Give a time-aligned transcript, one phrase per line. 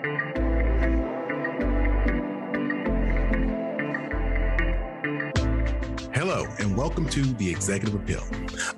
[0.00, 0.47] Hello,
[6.58, 8.24] and welcome to The Executive Appeal,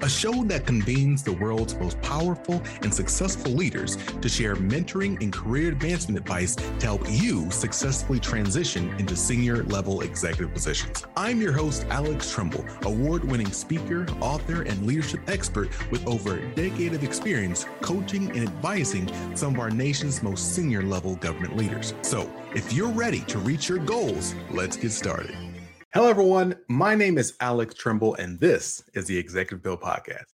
[0.02, 5.32] a show that convenes the world's most powerful and successful leaders to share mentoring and
[5.32, 11.04] career advancement advice to help you successfully transition into senior level executive positions.
[11.16, 16.54] I'm your host, Alex Tremble, award winning speaker, author, and leadership expert with over a
[16.54, 21.94] decade of experience coaching and advising some of our nation's most senior level government leaders.
[22.02, 25.49] So, if you're ready to reach your goals, let's get started.
[25.92, 26.54] Hello, everyone.
[26.68, 30.26] My name is Alex Tremble, and this is the Executive Appeal Podcast.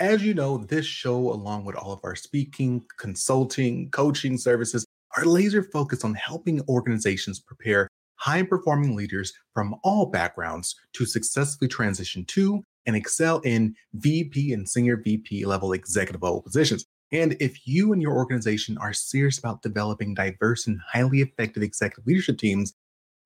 [0.00, 4.84] As you know, this show, along with all of our speaking, consulting, coaching services,
[5.16, 11.68] are laser focused on helping organizations prepare high performing leaders from all backgrounds to successfully
[11.68, 16.84] transition to and excel in VP and senior VP level executive level positions.
[17.12, 22.08] And if you and your organization are serious about developing diverse and highly effective executive
[22.08, 22.74] leadership teams,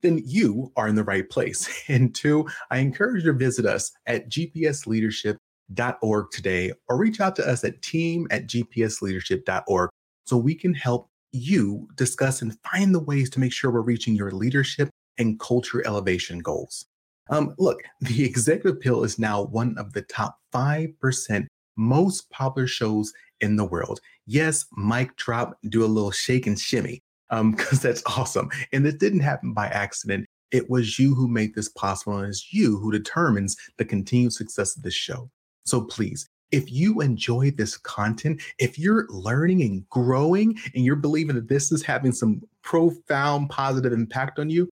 [0.05, 1.69] then you are in the right place.
[1.89, 7.49] And two, I encourage you to visit us at gpsleadership.org today or reach out to
[7.49, 9.91] us at team at gpsleadership.org
[10.27, 14.15] so we can help you discuss and find the ways to make sure we're reaching
[14.15, 16.87] your leadership and culture elevation goals.
[17.31, 23.13] Um, look, the Executive Appeal is now one of the top 5% most popular shows
[23.41, 24.01] in the world.
[24.27, 28.49] Yes, mic drop, do a little shake and shimmy um, because that's awesome.
[28.73, 30.27] And this didn't happen by accident.
[30.51, 34.77] It was you who made this possible, and it's you who determines the continued success
[34.77, 35.31] of this show.
[35.65, 41.35] So please, if you enjoy this content, if you're learning and growing and you're believing
[41.35, 44.69] that this is having some profound positive impact on you,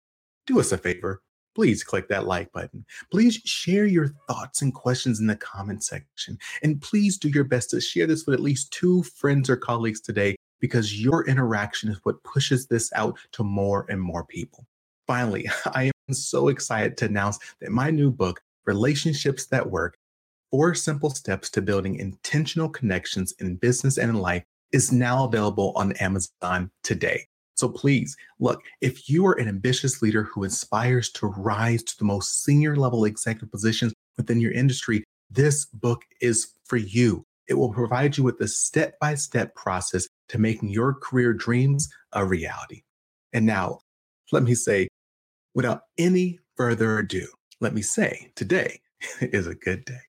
[0.45, 1.21] do us a favor.
[1.55, 2.85] Please click that like button.
[3.11, 6.37] Please share your thoughts and questions in the comment section.
[6.63, 10.01] And please do your best to share this with at least two friends or colleagues
[10.01, 14.65] today because your interaction is what pushes this out to more and more people.
[15.07, 19.97] Finally, I am so excited to announce that my new book, Relationships That Work
[20.51, 25.73] Four Simple Steps to Building Intentional Connections in Business and in Life, is now available
[25.75, 27.25] on Amazon today.
[27.55, 32.05] So please look, if you are an ambitious leader who aspires to rise to the
[32.05, 37.25] most senior level executive positions within your industry, this book is for you.
[37.49, 41.89] It will provide you with a step by step process to making your career dreams
[42.13, 42.83] a reality.
[43.33, 43.79] And now,
[44.31, 44.87] let me say,
[45.55, 47.27] without any further ado,
[47.59, 48.79] let me say today
[49.21, 49.99] is a good day.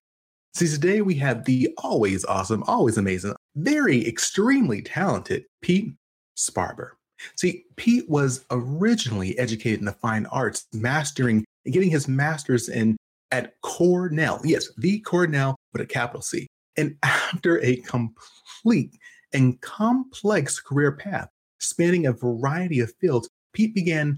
[0.53, 5.93] See, today we have the always awesome, always amazing, very extremely talented Pete
[6.37, 6.91] Sparber.
[7.37, 12.97] See, Pete was originally educated in the fine arts, mastering and getting his master's in
[13.31, 14.41] at Cornell.
[14.43, 16.47] Yes, the Cornell with a capital C.
[16.77, 18.97] And after a complete
[19.33, 24.17] and complex career path spanning a variety of fields, Pete began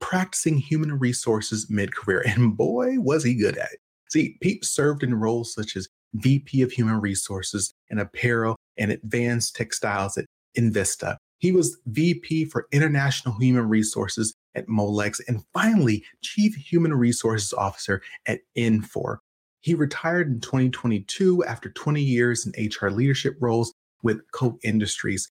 [0.00, 2.24] practicing human resources mid career.
[2.26, 3.80] And boy, was he good at it.
[4.10, 9.54] See, Pete served in roles such as VP of Human Resources and Apparel and Advanced
[9.54, 10.26] Textiles at
[10.58, 11.16] Invista.
[11.38, 18.02] He was VP for International Human Resources at Molex and finally Chief Human Resources Officer
[18.26, 19.18] at Infor.
[19.60, 23.72] He retired in 2022 after 20 years in HR leadership roles
[24.02, 25.30] with Koch Industries.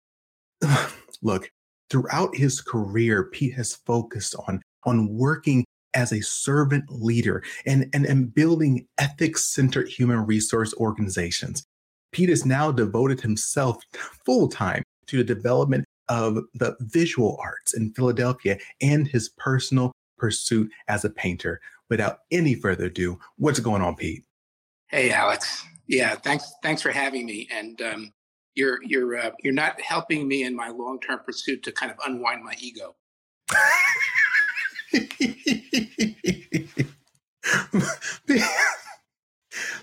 [1.22, 1.50] Look,
[1.90, 8.06] throughout his career, Pete has focused on, on working as a servant leader and, and,
[8.06, 11.64] and building ethics centered human resource organizations.
[12.12, 13.84] Pete has now devoted himself
[14.26, 20.72] full time to the development of the visual arts in Philadelphia and his personal pursuit
[20.88, 21.60] as a painter.
[21.90, 24.24] Without any further ado, what's going on, Pete?
[24.88, 25.66] Hey, Alex.
[25.88, 26.52] Yeah, thanks.
[26.62, 27.48] Thanks for having me.
[27.52, 28.14] And um,
[28.56, 31.98] you're you're uh, you're not helping me in my long term pursuit to kind of
[32.06, 32.96] unwind my ego.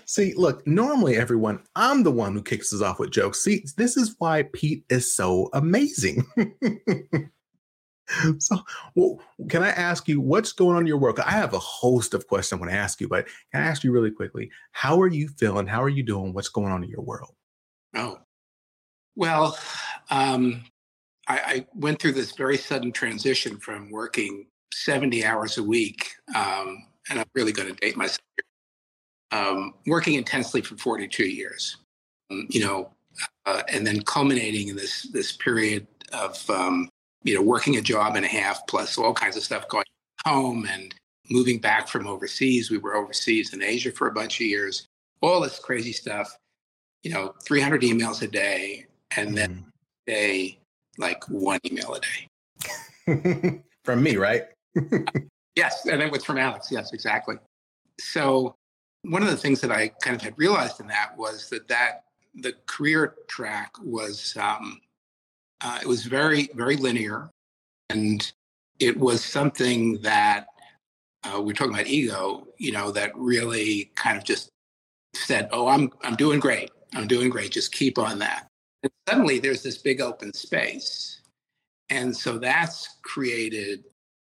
[0.05, 3.43] See, look, normally everyone, I'm the one who kicks us off with jokes.
[3.43, 6.25] See, this is why Pete is so amazing.
[8.39, 8.57] so,
[8.95, 9.19] well,
[9.49, 11.19] can I ask you what's going on in your work?
[11.19, 13.83] I have a host of questions I want to ask you, but can I ask
[13.83, 14.49] you really quickly?
[14.71, 15.67] How are you feeling?
[15.67, 16.33] How are you doing?
[16.33, 17.33] What's going on in your world?
[17.95, 18.19] Oh,
[19.15, 19.57] well,
[20.09, 20.63] um,
[21.27, 26.85] I, I, went through this very sudden transition from working 70 hours a week, um,
[27.09, 28.19] and I'm really going to date myself.
[29.31, 31.77] Um, working intensely for 42 years,
[32.31, 32.91] um, you know,
[33.45, 36.89] uh, and then culminating in this this period of um,
[37.23, 39.85] you know working a job and a half plus all kinds of stuff going
[40.25, 40.93] home and
[41.29, 42.71] moving back from overseas.
[42.71, 44.87] We were overseas in Asia for a bunch of years.
[45.21, 46.37] All this crazy stuff,
[47.03, 48.85] you know, 300 emails a day,
[49.15, 49.63] and then mm.
[50.05, 50.59] day
[50.97, 53.61] like one email a day.
[53.83, 54.43] from me, right?
[55.55, 56.71] yes, and it was from Alex.
[56.71, 57.35] Yes, exactly.
[57.99, 58.55] So
[59.03, 62.03] one of the things that I kind of had realized in that was that that
[62.35, 64.79] the career track was um,
[65.61, 67.29] uh, it was very very linear,
[67.89, 68.31] and
[68.79, 70.47] it was something that
[71.23, 74.49] uh, we're talking about ego, you know, that really kind of just
[75.13, 76.71] said, "Oh, I'm I'm doing great.
[76.93, 77.51] I'm doing great.
[77.51, 78.47] Just keep on that."
[78.83, 81.21] And suddenly, there's this big open space,
[81.89, 83.83] and so that's created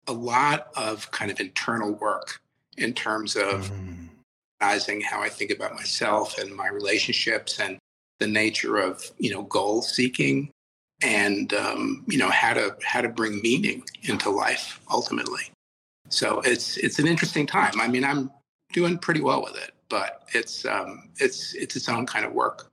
[0.06, 2.40] a lot of kind of internal work
[2.78, 4.08] in terms of mm.
[5.02, 7.78] how I think about myself and my relationships and
[8.18, 10.50] the nature of you know goal seeking
[11.02, 15.42] and um, you know how to how to bring meaning into life ultimately.
[16.08, 17.80] So it's it's an interesting time.
[17.80, 18.30] I mean, I'm
[18.72, 22.70] doing pretty well with it, but it's um, it's it's its own kind of work.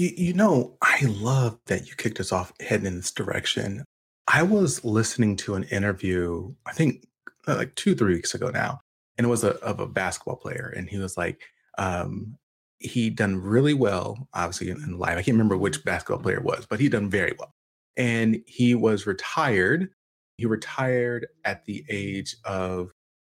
[0.00, 3.84] You, know, I love that you kicked us off heading in this direction.
[4.28, 7.04] I was listening to an interview, I think
[7.48, 8.80] uh, like two, three weeks ago now,
[9.16, 11.40] and it was a, of a basketball player, and he was like,
[11.78, 12.36] um,
[12.80, 15.18] he done really well, obviously in, in life.
[15.18, 16.24] I can't remember which basketball mm-hmm.
[16.24, 17.52] player it was, but he done very well,
[17.96, 19.90] and he was retired
[20.38, 22.92] he retired at the age of,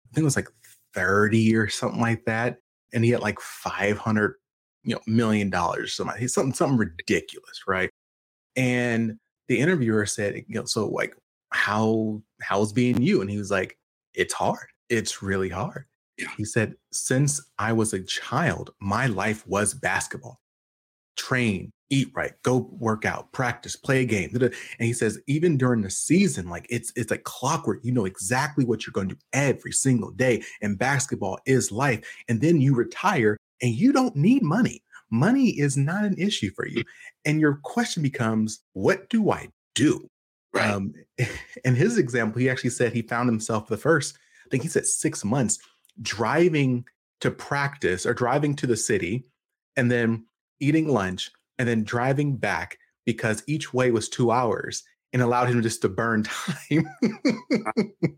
[0.06, 0.48] I think it was like
[0.94, 2.58] 30 or something like that.
[2.94, 4.36] And he had like 500,
[4.84, 7.62] you know, million dollars, something, something, something ridiculous.
[7.66, 7.90] Right.
[8.56, 9.18] And
[9.48, 11.16] the interviewer said, you know, so like,
[11.50, 13.20] how, how's being you?
[13.20, 13.76] And he was like,
[14.14, 14.68] it's hard.
[14.88, 15.86] It's really hard.
[16.22, 16.28] Yeah.
[16.36, 20.40] He said, since I was a child, my life was basketball.
[21.16, 24.30] Train, eat right, go work out, practice, play a game.
[24.34, 27.80] And he says, even during the season, like it's it's like clockwork.
[27.84, 30.42] You know exactly what you're going to do every single day.
[30.62, 32.00] And basketball is life.
[32.28, 34.82] And then you retire and you don't need money.
[35.10, 36.82] Money is not an issue for you.
[37.26, 40.08] And your question becomes, what do I do?
[40.54, 40.70] Right.
[40.70, 40.94] Um,
[41.64, 44.16] and his example, he actually said he found himself the first,
[44.46, 45.58] I think he said six months,
[46.00, 46.84] driving
[47.20, 49.24] to practice or driving to the city
[49.76, 50.26] and then
[50.60, 55.62] eating lunch and then driving back because each way was two hours and allowed him
[55.62, 56.88] just to burn time.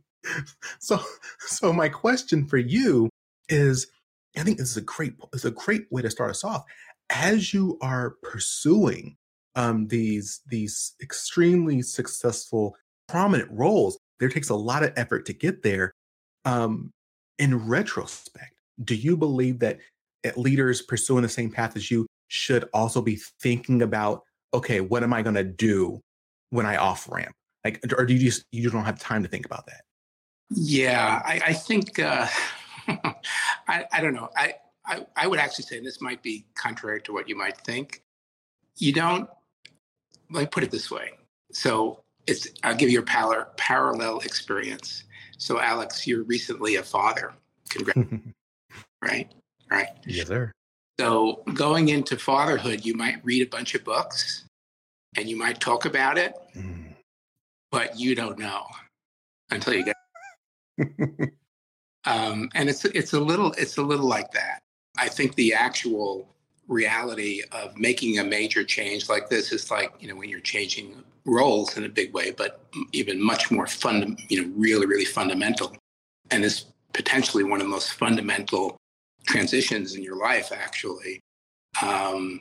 [0.79, 1.00] so,
[1.41, 3.09] so my question for you
[3.49, 3.88] is,
[4.37, 6.65] I think this is a great, is a great way to start us off.
[7.11, 9.17] As you are pursuing
[9.56, 12.77] um, these these extremely successful,
[13.09, 15.93] prominent roles, there takes a lot of effort to get there.
[16.44, 16.93] Um,
[17.38, 19.78] in retrospect, do you believe that
[20.36, 24.22] leaders pursuing the same path as you should also be thinking about
[24.54, 26.00] okay what am i going to do
[26.50, 27.34] when i off ramp?
[27.64, 29.82] Like or do you just you don't have time to think about that?
[30.50, 32.26] Yeah i, I think uh,
[33.69, 34.28] I, I don't know.
[34.36, 34.54] I,
[34.86, 38.02] I i would actually say this might be contrary to what you might think.
[38.76, 39.28] You don't
[40.31, 41.10] let me put it this way.
[41.52, 45.04] So it's i'll give you a par- parallel experience
[45.37, 47.32] so alex you're recently a father
[47.69, 48.00] congrats
[49.03, 49.32] right
[49.71, 50.53] right yes sir
[50.99, 54.44] so going into fatherhood, you might read a bunch of books
[55.17, 56.85] and you might talk about it, mm.
[57.71, 58.65] but you don't know
[59.50, 59.97] until you get.
[62.05, 64.62] um, and it's it's a little it's a little like that.
[64.97, 66.29] I think the actual
[66.69, 71.02] reality of making a major change like this is like you know when you're changing
[71.26, 72.61] roles in a big way, but
[72.93, 75.77] even much more fund you know really really fundamental,
[76.31, 78.77] and is potentially one of the most fundamental
[79.27, 81.20] transitions in your life actually.
[81.82, 82.41] Um,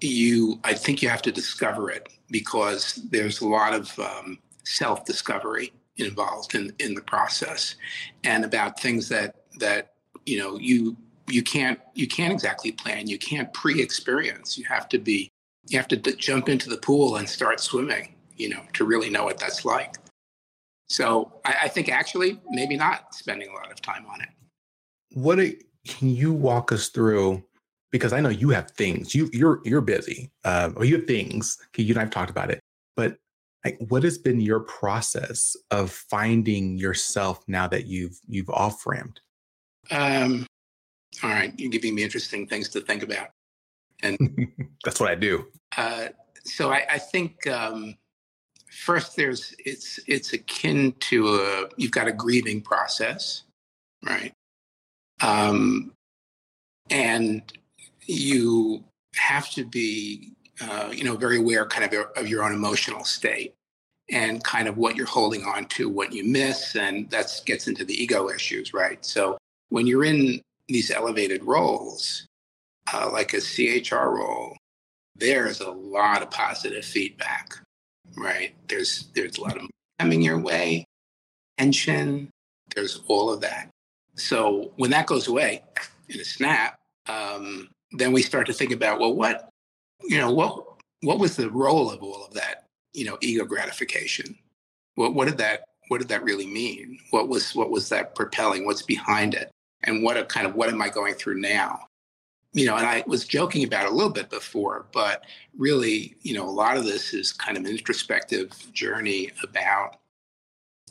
[0.00, 5.72] you i think you have to discover it because there's a lot of um, self-discovery
[5.96, 7.76] involved in in the process
[8.24, 9.92] and about things that that
[10.26, 10.96] you know you
[11.28, 15.30] you can't you can't exactly plan you can't pre-experience you have to be
[15.68, 19.10] you have to d- jump into the pool and start swimming you know to really
[19.10, 19.96] know what that's like
[20.88, 24.28] so I, I think actually maybe not spending a lot of time on it
[25.14, 27.42] what a, can you walk us through?
[27.90, 29.14] Because I know you have things.
[29.14, 31.58] You you're you're busy, uh, or you have things.
[31.76, 32.60] You and I've talked about it,
[32.96, 33.16] but
[33.64, 39.20] like, what has been your process of finding yourself now that you've you've off ramped?
[39.90, 40.46] Um,
[41.22, 43.28] all right, you're giving me interesting things to think about,
[44.02, 44.18] and
[44.84, 45.46] that's what I do.
[45.76, 46.08] Uh,
[46.44, 47.96] so I, I think um,
[48.70, 53.42] first there's it's it's akin to a you've got a grieving process,
[54.04, 54.32] right?
[55.22, 55.92] Um,
[56.90, 57.42] and
[58.06, 63.04] you have to be, uh, you know, very aware kind of of your own emotional
[63.04, 63.54] state
[64.10, 67.84] and kind of what you're holding on to, what you miss, and that gets into
[67.84, 69.02] the ego issues, right?
[69.04, 69.38] So
[69.70, 72.26] when you're in these elevated roles,
[72.92, 74.56] uh, like a CHR role,
[75.16, 77.54] there's a lot of positive feedback,
[78.16, 78.54] right?
[78.68, 79.66] There's there's a lot of
[79.98, 80.84] coming your way,
[81.58, 82.30] tension.
[82.74, 83.68] There's all of that.
[84.16, 85.62] So when that goes away
[86.08, 86.76] in a snap,
[87.08, 89.48] um, then we start to think about well, what
[90.02, 90.64] you know, what
[91.02, 92.64] what was the role of all of that?
[92.92, 94.36] You know, ego gratification.
[94.96, 96.98] What what did that what did that really mean?
[97.10, 98.64] What was what was that propelling?
[98.64, 99.50] What's behind it?
[99.84, 101.88] And what a kind of what am I going through now?
[102.52, 105.24] You know, and I was joking about a little bit before, but
[105.56, 109.96] really, you know, a lot of this is kind of an introspective journey about,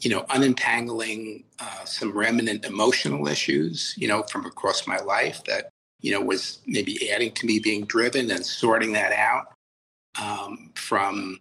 [0.02, 5.70] you know, unentangling uh, some remnant emotional issues, you know, from across my life that,
[6.02, 9.54] you know, was maybe adding to me being driven and sorting that out
[10.22, 11.40] um, from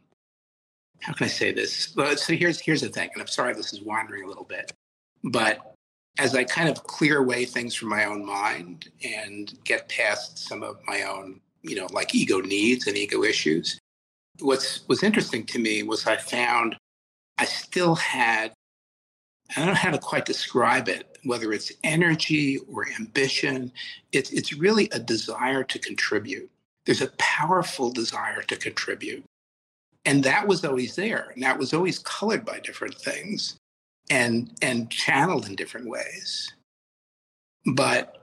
[1.01, 1.95] how can I say this?
[2.17, 4.73] So here's here's the thing, and I'm sorry this is wandering a little bit,
[5.25, 5.72] but
[6.19, 10.63] as I kind of clear away things from my own mind and get past some
[10.63, 13.79] of my own, you know, like ego needs and ego issues,
[14.41, 16.77] what's was interesting to me was I found
[17.39, 18.53] I still had
[19.57, 23.73] I don't know how to quite describe it, whether it's energy or ambition.
[24.13, 26.51] It's it's really a desire to contribute.
[26.87, 29.25] There's a powerful desire to contribute
[30.05, 33.57] and that was always there and that was always colored by different things
[34.13, 36.53] and and channeled in different ways.
[37.67, 38.23] But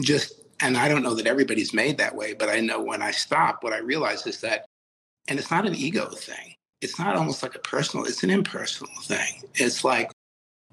[0.00, 3.10] just and i don't know that everybody's made that way but i know when i
[3.10, 4.64] stop what i realize is that
[5.28, 6.54] and it's not an ego thing.
[6.80, 9.42] It's not almost like a personal it's an impersonal thing.
[9.54, 10.10] It's like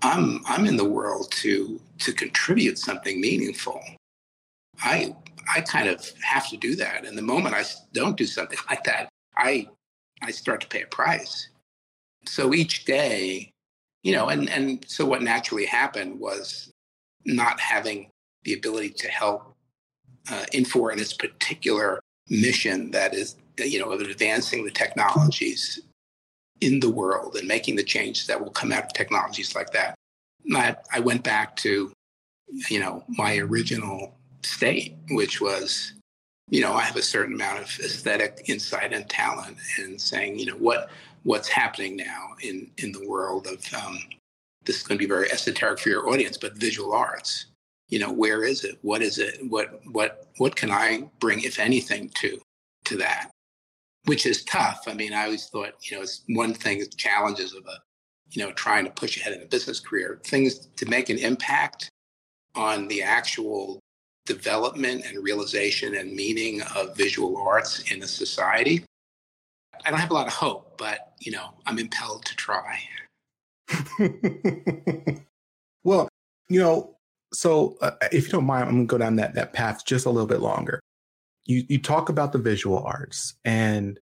[0.02, 3.82] i'm i'm in the world to to contribute something meaningful.
[4.82, 5.16] I
[5.54, 7.06] i kind of have to do that.
[7.06, 7.64] And the moment i
[7.94, 9.68] don't do something like that i
[10.22, 11.50] I start to pay a price.
[12.26, 13.52] So each day,
[14.04, 16.72] you know, and, and so what naturally happened was
[17.26, 18.10] not having
[18.44, 19.56] the ability to help
[20.32, 25.82] uh, Infor in its particular mission that is, you know, of advancing the technologies
[26.62, 29.96] in the world and making the changes that will come out of technologies like that.
[30.54, 31.92] I, I went back to,
[32.70, 35.94] you know, my original state, which was
[36.50, 40.48] you know, I have a certain amount of aesthetic insight and talent, and saying, you
[40.48, 40.90] know, what
[41.24, 44.00] what's happening now in in the world of um,
[44.66, 47.48] this is going to be very esoteric for your audience, but visual arts.
[47.90, 48.78] You know, where is it?
[48.82, 49.40] What is it?
[49.50, 52.40] What what what can I bring, if anything, to
[52.86, 53.32] to that?
[54.06, 54.84] Which is tough.
[54.88, 56.80] I mean, I always thought, you know, it's one thing.
[56.80, 57.80] the Challenges of a,
[58.32, 60.20] you know, trying to push ahead in a business career.
[60.24, 61.90] Things to make an impact
[62.56, 63.80] on the actual
[64.26, 68.86] development and realization and meaning of visual arts in a society.
[69.86, 72.80] I don't have a lot of hope, but you know, I'm impelled to try.
[75.84, 76.10] well,
[76.50, 76.98] you know,
[77.34, 80.06] so uh, if you don't mind, I'm going to go down that that path just
[80.06, 80.80] a little bit longer.
[81.46, 84.00] You you talk about the visual arts, and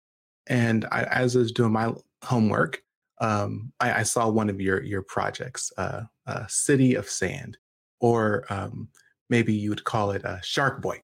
[0.46, 1.92] and I, as I was doing my
[2.24, 2.82] homework,
[3.20, 7.56] um, I, I, saw one of your your projects, uh, uh, City of Sand,
[8.00, 8.88] or um,
[9.30, 11.00] maybe you would call it a shark boy.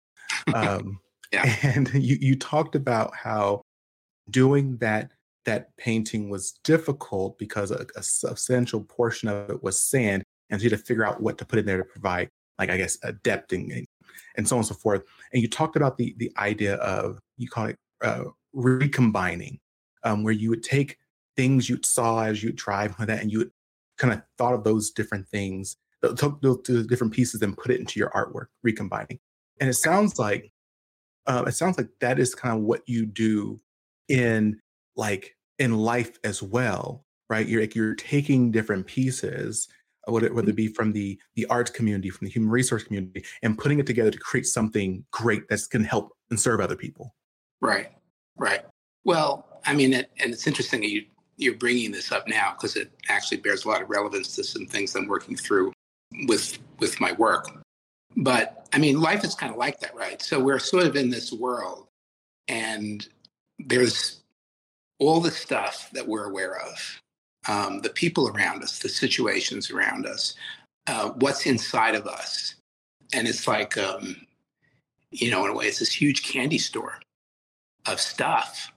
[0.54, 1.00] Um,
[1.34, 1.56] yeah.
[1.64, 3.62] And you, you talked about how
[4.30, 5.12] doing that
[5.46, 10.70] that painting was difficult because a, a, substantial portion of it was sand, and you
[10.70, 13.12] had to figure out what to put in there to provide, like I guess, a
[13.12, 13.86] depth and,
[14.38, 15.03] and so on and so forth.
[15.34, 19.60] And you talked about the the idea of you call it uh, recombining,
[20.03, 20.98] um, where you would take
[21.36, 23.51] things you saw as you drive like that, and you would
[23.98, 25.75] kind of thought of those different things
[26.12, 29.20] took the different pieces and put it into your artwork, recombining.
[29.60, 30.51] And it sounds like
[31.25, 33.60] uh, it sounds like that is kind of what you do
[34.10, 34.60] in
[34.96, 37.48] like in life as well, right?
[37.48, 39.68] You're like you're taking different pieces,
[40.08, 40.56] uh, whether, whether it mm-hmm.
[40.56, 44.12] be from the the arts community, from the human resource community, and putting it together
[44.12, 47.16] to create something great that's going to help and serve other people.
[47.62, 47.92] Right,
[48.38, 48.62] right.
[49.06, 51.06] Well, I mean, it, and it's interesting that you
[51.38, 54.66] you're bringing this up now because it actually bears a lot of relevance to some
[54.68, 55.74] things I'm working through
[56.28, 57.50] with with my work.
[58.18, 60.22] But I mean, life is kind of like that, right?
[60.22, 61.88] So we're sort of in this world,
[62.48, 63.08] and
[63.60, 64.22] there's
[65.00, 67.02] all the stuff that we're aware of,
[67.48, 70.36] um, the people around us, the situations around us,
[70.88, 72.56] uh, what's inside of us,
[73.14, 74.16] and it's like, um,
[75.12, 77.00] you know, in a way, it's this huge candy store
[77.86, 78.72] of stuff.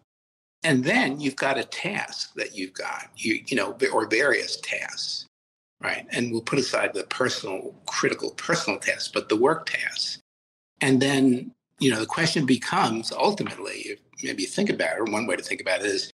[0.63, 5.27] And then you've got a task that you've got, you, you know, or various tasks
[5.81, 6.07] right?
[6.11, 10.19] And we'll put aside the personal, critical personal tasks, but the work tasks.
[10.81, 15.27] And then, you know, the question becomes ultimately, if maybe think about it, or one
[15.27, 16.13] way to think about it is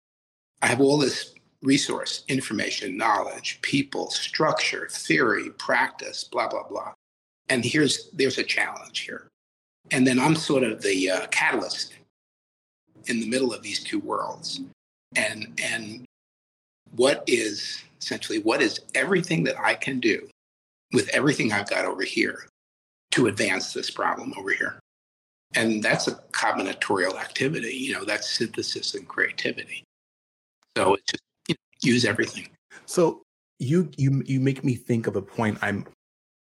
[0.63, 6.93] I have all this resource, information, knowledge, people, structure, theory, practice, blah, blah, blah.
[7.49, 9.29] And here's there's a challenge here.
[9.91, 11.95] And then I'm sort of the uh, catalyst
[13.07, 14.61] in the middle of these two worlds.
[15.17, 16.05] and and
[16.97, 20.29] what is essentially what is everything that I can do
[20.93, 22.47] with everything I've got over here
[23.13, 24.79] to advance this problem over here.
[25.55, 29.85] And that's a combinatorial activity, you know, that's synthesis and creativity.
[30.77, 32.49] So it's just you know, use everything.
[32.87, 33.23] So
[33.59, 35.87] you you you make me think of a point I'm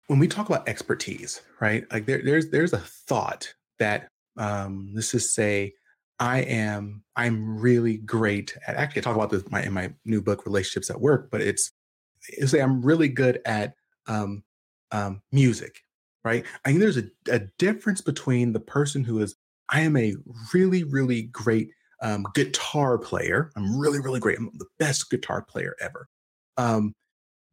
[0.07, 1.85] when we talk about expertise, right?
[1.91, 5.73] Like there, there's there's a thought that um, let's just say
[6.19, 9.93] I am I'm really great at actually I talk about this in my, in my
[10.05, 11.71] new book Relationships That Work, but it's,
[12.45, 13.73] say I'm really good at
[14.07, 14.43] um,
[14.91, 15.81] um, music,
[16.25, 16.43] right?
[16.65, 19.35] I think there's a, a difference between the person who is
[19.69, 20.15] I am a
[20.53, 21.69] really really great
[22.01, 23.51] um, guitar player.
[23.55, 24.37] I'm really really great.
[24.37, 26.07] I'm the best guitar player ever.
[26.57, 26.93] Um,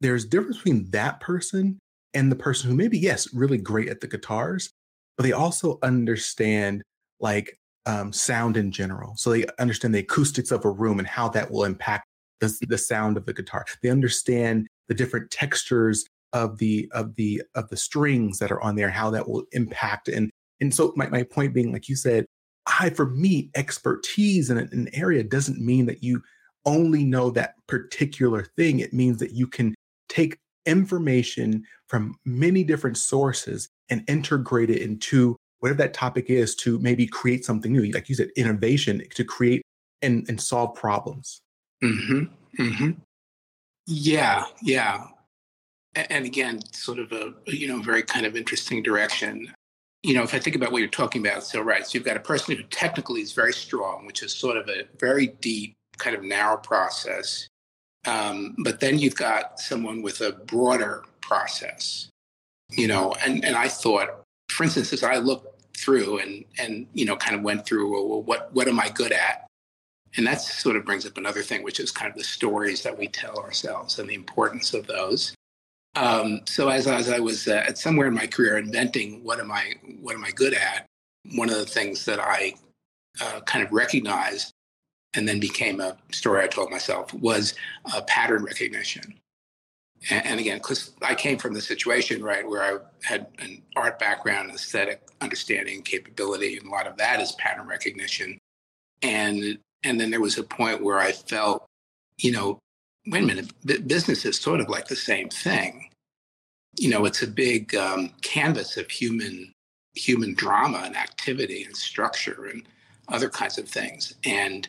[0.00, 1.78] there's difference between that person
[2.14, 4.70] and the person who maybe yes really great at the guitars,
[5.16, 6.82] but they also understand
[7.20, 9.14] like um, sound in general.
[9.16, 12.06] So they understand the acoustics of a room and how that will impact
[12.40, 13.64] the, the sound of the guitar.
[13.82, 18.76] They understand the different textures of the of the of the strings that are on
[18.76, 20.08] there, how that will impact.
[20.08, 22.26] And and so my, my point being, like you said,
[22.66, 26.22] I for me, expertise in an area doesn't mean that you
[26.64, 28.80] only know that particular thing.
[28.80, 29.74] It means that you can
[30.08, 36.78] take information from many different sources and integrate it into whatever that topic is to
[36.78, 37.90] maybe create something new.
[37.92, 39.62] Like you said, innovation to create
[40.00, 41.40] and, and solve problems.
[41.82, 42.62] Mm-hmm.
[42.62, 42.90] Mm-hmm.
[43.86, 45.04] Yeah, yeah.
[45.94, 49.52] And again, sort of a you know very kind of interesting direction.
[50.02, 52.16] You know, if I think about what you're talking about, so right, so you've got
[52.16, 56.16] a person who technically is very strong, which is sort of a very deep, kind
[56.16, 57.46] of narrow process.
[58.04, 62.08] Um, but then you've got someone with a broader process,
[62.72, 67.04] you know, and, and I thought, for instance, as I looked through and and you
[67.04, 69.46] know kind of went through well, what what am I good at,
[70.16, 72.98] and that sort of brings up another thing, which is kind of the stories that
[72.98, 75.34] we tell ourselves and the importance of those.
[75.94, 79.52] Um, so as, as I was uh, at somewhere in my career inventing what am
[79.52, 80.86] I what am I good at,
[81.34, 82.54] one of the things that I
[83.20, 84.52] uh, kind of recognized
[85.14, 87.54] and then became a story I told myself was
[87.92, 89.14] uh, pattern recognition.
[90.10, 93.98] And, and again, because I came from the situation, right, where I had an art
[93.98, 98.38] background, aesthetic understanding, capability, and a lot of that is pattern recognition.
[99.02, 101.66] And and then there was a point where I felt,
[102.18, 102.58] you know,
[103.06, 105.88] wait a minute, business is sort of like the same thing.
[106.78, 109.52] You know, it's a big um, canvas of human
[109.94, 112.62] human drama and activity and structure and
[113.08, 114.14] other kinds of things.
[114.24, 114.66] And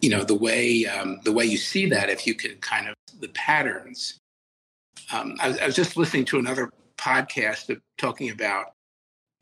[0.00, 2.94] you know, the way um, the way you see that, if you can kind of
[3.20, 4.18] the patterns
[5.12, 8.72] um, I, was, I, was, just listening to another podcast of, talking about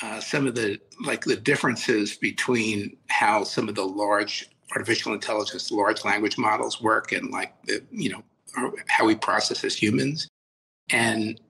[0.03, 5.71] uh, some of the like the differences between how some of the large artificial intelligence,
[5.71, 8.23] large language models work, and like the, you know
[8.89, 10.29] how we process as humans.
[10.91, 11.41] And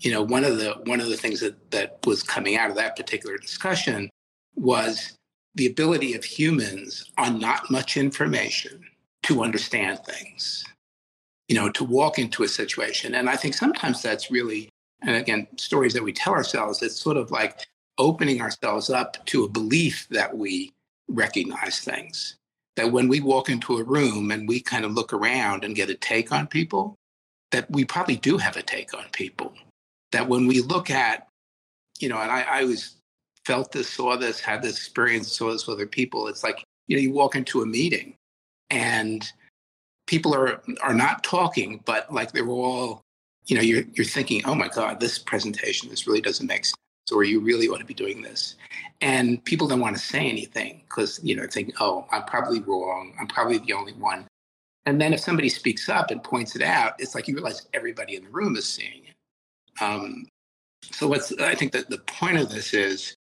[0.00, 2.76] you know one of the one of the things that that was coming out of
[2.76, 4.10] that particular discussion
[4.56, 5.16] was
[5.54, 8.84] the ability of humans on not much information
[9.22, 10.64] to understand things
[11.50, 13.16] you know, to walk into a situation.
[13.16, 14.68] And I think sometimes that's really,
[15.02, 17.66] and again, stories that we tell ourselves, it's sort of like
[17.98, 20.70] opening ourselves up to a belief that we
[21.08, 22.36] recognize things.
[22.76, 25.90] That when we walk into a room and we kind of look around and get
[25.90, 26.94] a take on people,
[27.50, 29.52] that we probably do have a take on people.
[30.12, 31.28] That when we look at,
[31.98, 32.96] you know, and I, I was
[33.44, 36.26] felt this, saw this, had this experience, saw this with other people.
[36.26, 38.14] It's like, you know, you walk into a meeting
[38.70, 39.24] and
[40.06, 43.02] people are are not talking, but like they're all,
[43.46, 46.76] you know, you're you're thinking, oh my God, this presentation, this really doesn't make sense,
[47.12, 48.56] or you really ought to be doing this.
[49.00, 53.14] And people don't want to say anything because, you know, think, oh, I'm probably wrong.
[53.20, 54.26] I'm probably the only one.
[54.86, 58.16] And then if somebody speaks up and points it out, it's like you realize everybody
[58.16, 59.09] in the room is seeing it.
[59.80, 60.26] Um,
[60.92, 63.14] so what's I think that the point of this is,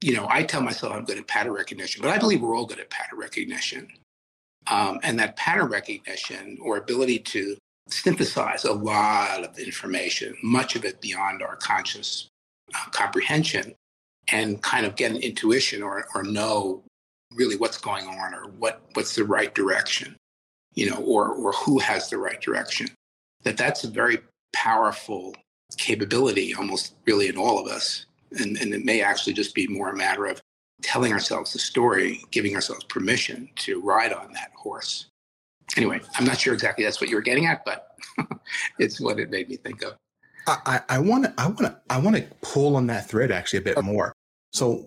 [0.00, 2.66] you know, I tell myself I'm good at pattern recognition, but I believe we're all
[2.66, 3.88] good at pattern recognition.
[4.66, 7.56] Um, and that pattern recognition or ability to
[7.88, 12.28] synthesize a lot of information, much of it beyond our conscious
[12.74, 13.74] uh, comprehension,
[14.28, 16.82] and kind of get an intuition or, or know
[17.34, 20.16] really what's going on or what, what's the right direction,
[20.74, 22.86] you know, or, or who has the right direction.
[23.42, 24.20] That that's a very
[24.54, 25.34] powerful
[25.74, 28.06] capability almost really in all of us.
[28.38, 30.40] And, and it may actually just be more a matter of
[30.82, 35.06] telling ourselves the story, giving ourselves permission to ride on that horse.
[35.76, 37.96] Anyway, I'm not sure exactly that's what you were getting at, but
[38.78, 39.94] it's what it made me think of.
[40.46, 43.62] I want to, I want to, I want to pull on that thread actually a
[43.62, 44.12] bit more.
[44.52, 44.84] So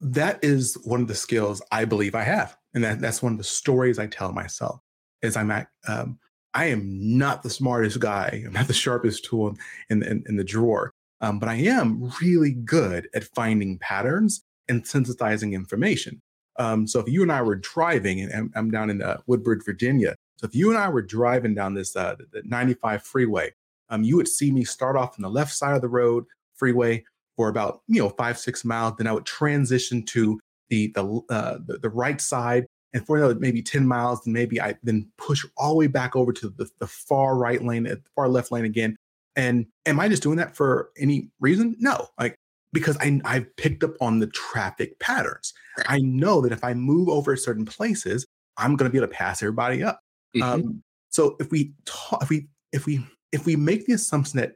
[0.00, 3.38] that is one of the skills I believe I have, and that, that's one of
[3.38, 4.80] the stories I tell myself.
[5.20, 6.18] is I'm at, um,
[6.54, 8.42] I am not the smartest guy.
[8.44, 9.56] I'm not the sharpest tool
[9.88, 14.86] in, in, in the drawer, um, but I am really good at finding patterns and
[14.86, 16.20] synthesizing information.
[16.58, 19.64] Um, so if you and I were driving, and I'm, I'm down in uh, Woodbridge,
[19.64, 20.16] Virginia.
[20.36, 23.52] So if you and I were driving down this uh, 95 freeway,
[23.88, 27.04] um, you would see me start off on the left side of the road freeway
[27.36, 28.94] for about you know five six miles.
[28.96, 33.34] Then I would transition to the the uh, the, the right side and for another
[33.36, 36.68] maybe 10 miles, and maybe I then push all the way back over to the,
[36.78, 38.96] the far right lane, the far left lane again.
[39.36, 41.76] And am I just doing that for any reason?
[41.78, 42.34] No, like
[42.72, 45.52] because I I've picked up on the traffic patterns.
[45.86, 48.26] I know that if I move over certain places,
[48.56, 50.00] I'm going to be able to pass everybody up.
[50.36, 50.42] Mm-hmm.
[50.42, 54.52] Um, so if we talk, if we if we if we make the assumption that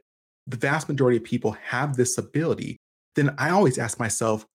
[0.47, 2.77] the vast majority of people have this ability,
[3.15, 4.45] then I always ask myself,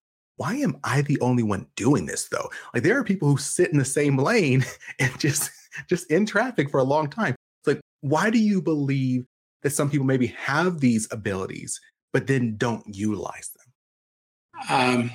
[0.41, 2.49] why am I the only one doing this though?
[2.73, 4.65] Like there are people who sit in the same lane
[4.99, 5.51] and just
[5.87, 7.35] just in traffic for a long time.
[7.59, 9.23] It's like, why do you believe
[9.61, 11.79] that some people maybe have these abilities,
[12.11, 14.69] but then don't utilize them?
[14.69, 15.11] Um,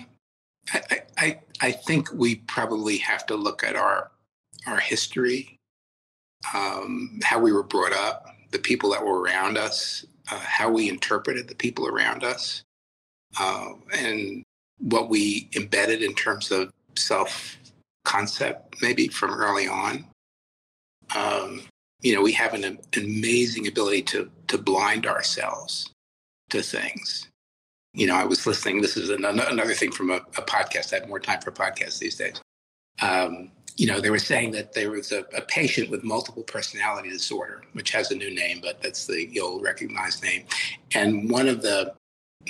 [0.72, 4.12] I, I, I think we probably have to look at our
[4.68, 5.58] our history,
[6.54, 10.88] um, how we were brought up, the people that were around us, uh, how we
[10.88, 12.62] interpreted the people around us,
[13.40, 14.44] uh, and
[14.78, 17.56] what we embedded in terms of self
[18.04, 20.04] concept, maybe from early on.
[21.14, 21.62] Um,
[22.00, 25.90] you know, we have an, an, amazing ability to to blind ourselves
[26.50, 27.28] to things.
[27.94, 28.82] You know, I was listening.
[28.82, 30.92] This is another, another thing from a, a podcast.
[30.92, 32.40] I have more time for podcasts these days.
[33.00, 37.10] Um, you know, they were saying that there was a, a, patient with multiple personality
[37.10, 40.44] disorder, which has a new name, but that's the old recognized name.
[40.94, 41.94] And one of the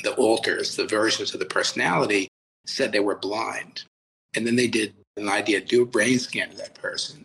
[0.02, 2.28] the alters, the versions of the personality,
[2.66, 3.84] said they were blind.
[4.34, 7.24] And then they did an idea, do a brain scan of that person.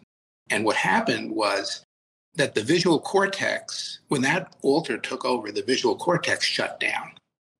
[0.49, 1.83] And what happened was
[2.35, 7.11] that the visual cortex, when that alter took over, the visual cortex shut down.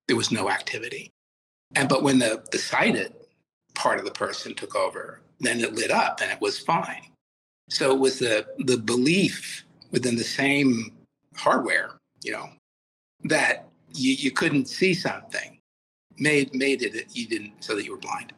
[0.08, 1.10] There was no activity.
[1.76, 3.14] And but when the, the sighted
[3.76, 7.04] part of the person took over, then it lit up and it was fine.
[7.70, 10.92] So it was the the belief within the same
[11.36, 11.92] hardware,
[12.24, 12.50] you know,
[13.26, 15.60] that you, you couldn't see something
[16.18, 18.34] made made it you didn't so that you were blind.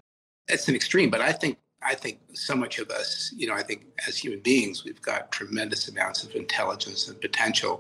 [0.48, 3.62] That's an extreme, but I think I think so much of us, you know, I
[3.62, 7.80] think as human beings, we've got tremendous amounts of intelligence and potential,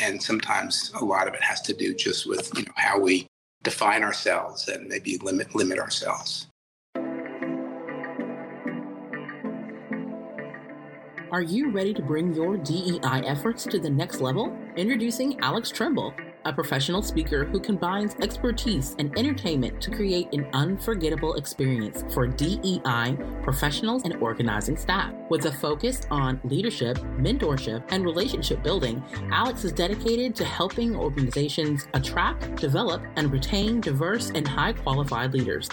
[0.00, 3.26] and sometimes a lot of it has to do just with you know how we
[3.62, 6.46] define ourselves and maybe limit limit ourselves.
[11.30, 14.56] Are you ready to bring your DEI efforts to the next level?
[14.76, 16.14] Introducing Alex Tremble
[16.48, 23.18] a professional speaker who combines expertise and entertainment to create an unforgettable experience for DEI
[23.42, 25.12] professionals and organizing staff.
[25.28, 31.86] With a focus on leadership, mentorship, and relationship building, Alex is dedicated to helping organizations
[31.92, 35.68] attract, develop, and retain diverse and high qualified leaders.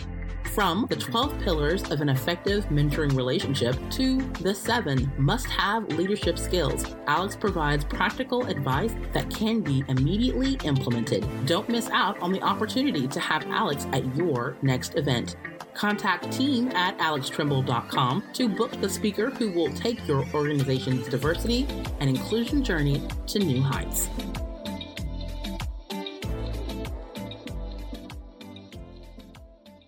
[0.54, 6.40] From the 12 pillars of an effective mentoring relationship to the seven must have leadership
[6.40, 11.28] skills, Alex provides practical advice that can be immediately implemented.
[11.46, 15.36] Don't miss out on the opportunity to have Alex at your next event.
[15.74, 21.68] Contact team at alextremble.com to book the speaker who will take your organization's diversity
[22.00, 24.10] and inclusion journey to new heights.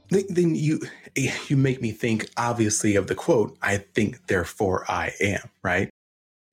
[0.09, 0.79] Then you
[1.47, 5.89] you make me think obviously of the quote i think therefore i am right?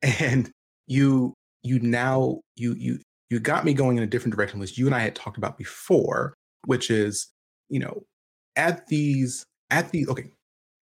[0.02, 0.50] And
[0.86, 4.86] you you now you you you got me going in a different direction which you
[4.86, 6.34] and i had talked about before
[6.66, 7.28] which is
[7.68, 8.02] you know
[8.56, 10.30] at these at the okay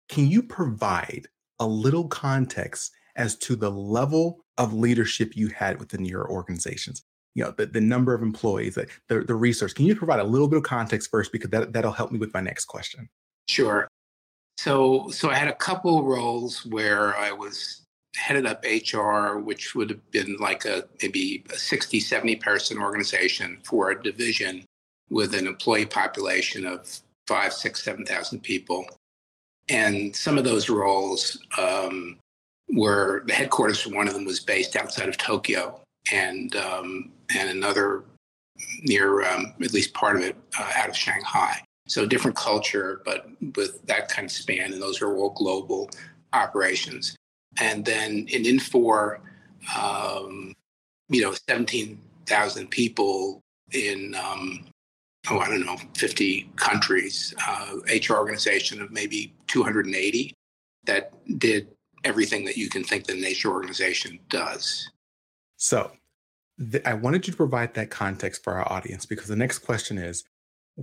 [0.10, 1.28] can you provide
[1.60, 7.04] a little context as to the level of leadership you had within your organizations
[7.36, 8.88] you know the, the number of employees the,
[9.22, 11.32] the, research can you provide a little bit of context first?
[11.32, 13.10] Because that, that'll help me with my next question.
[13.48, 13.88] Sure.
[14.58, 17.86] So so i had a couple roles where i was
[18.18, 23.60] headed up hr which would have been like a maybe a 60 70 person organization
[23.64, 24.66] for a division
[25.10, 28.86] with an employee population of five six seven thousand people.
[29.70, 32.18] And some of those roles um,
[32.74, 35.80] were the headquarters for one of them was based outside of tokyo.
[36.12, 38.04] And um, and another
[38.82, 41.62] near um, at least part of it uh, out of Shanghai.
[41.88, 45.90] So different culture, but with that kind of span, and those are all global
[46.32, 47.16] operations.
[47.60, 49.20] And then in Infor,
[49.78, 50.54] um,
[51.10, 53.42] you know, seventeen thousand people
[53.72, 54.66] in um,
[55.30, 60.34] oh I don't know fifty countries, uh, HR organization of maybe two hundred and eighty
[60.86, 61.68] that did
[62.04, 64.90] everything that you can think the nature organization does.
[65.58, 65.92] So
[66.72, 69.98] th- I wanted you to provide that context for our audience because the next question
[69.98, 70.24] is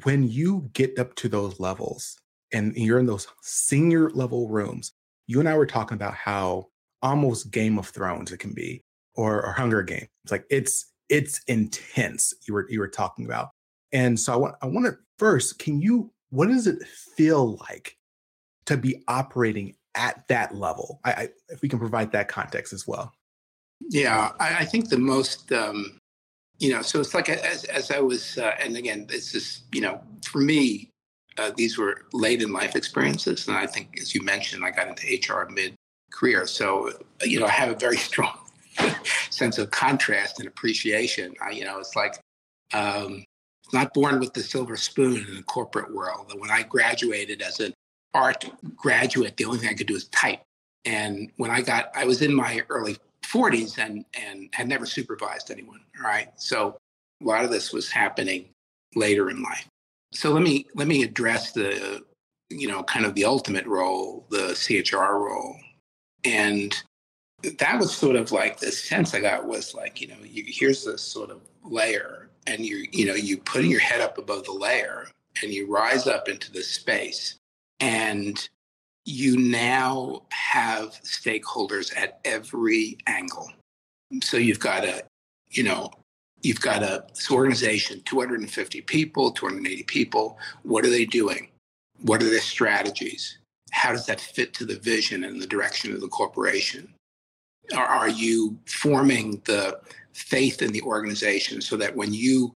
[0.05, 2.17] when you get up to those levels
[2.53, 4.93] and you're in those senior level rooms,
[5.27, 6.69] you and I were talking about how
[7.03, 8.83] almost Game of Thrones it can be
[9.14, 10.09] or, or Hunger Games.
[10.31, 12.35] Like it's it's intense.
[12.47, 13.51] You were you were talking about,
[13.93, 15.59] and so I want I want to first.
[15.59, 16.12] Can you?
[16.31, 17.97] What does it feel like
[18.67, 21.01] to be operating at that level?
[21.05, 23.12] I, I if we can provide that context as well.
[23.81, 25.53] Yeah, I, I think the most.
[25.53, 25.99] Um,
[26.59, 29.81] you know, so it's like as as I was, uh, and again, this is you
[29.81, 30.91] know, for me,
[31.38, 34.88] uh, these were late in life experiences, and I think, as you mentioned, I got
[34.88, 35.75] into HR mid
[36.12, 36.91] career, so
[37.23, 38.38] you know, I have a very strong
[39.31, 41.35] sense of contrast and appreciation.
[41.41, 42.19] I, you know, it's like
[42.73, 43.25] um,
[43.73, 46.33] not born with the silver spoon in the corporate world.
[46.37, 47.75] When I graduated as an
[48.14, 50.41] art graduate, the only thing I could do is type.
[50.85, 52.97] And when I got, I was in my early
[53.33, 55.81] 40s and and had never supervised anyone.
[56.03, 56.77] Right, so
[57.23, 58.47] a lot of this was happening
[58.95, 59.67] later in life.
[60.12, 62.03] So let me let me address the
[62.51, 65.57] you know kind of the ultimate role, the CHR role,
[66.25, 66.75] and
[67.43, 70.85] that was sort of like the sense I got was like, you know, you, here's
[70.85, 74.53] this sort of layer, and you, you know, you putting your head up above the
[74.53, 75.07] layer,
[75.43, 77.37] and you rise up into the space,
[77.81, 78.49] and
[79.09, 83.51] you now have stakeholders at every angle.
[84.23, 85.03] So you've got a,
[85.49, 85.90] you know,
[86.42, 90.38] you've got a this organization, 250 people, 280 people.
[90.62, 91.49] What are they doing?
[92.03, 93.38] What are their strategies?
[93.71, 96.92] How does that fit to the vision and the direction of the corporation?
[97.75, 99.81] Are you forming the
[100.12, 102.53] faith in the organization so that when you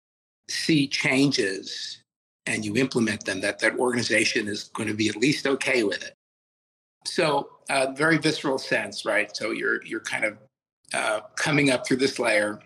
[0.49, 2.03] see changes
[2.45, 6.03] and you implement them, that that organization is going to be at least okay with
[6.03, 6.15] it?
[7.05, 9.35] So, uh, very visceral sense, right?
[9.37, 10.39] So you're you're kind of
[10.95, 12.61] uh, coming up through this layer,